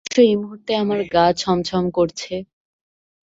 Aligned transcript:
অবশ্য 0.03 0.21
এই 0.25 0.35
মুহূর্তে 0.37 0.71
আমার 0.75 0.99
গা 1.13 1.25
ছমছম 1.37 1.83
করছে। 1.97 2.33